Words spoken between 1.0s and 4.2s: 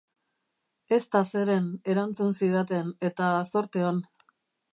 da zeren, erantzun zidaten, eta, zorte on.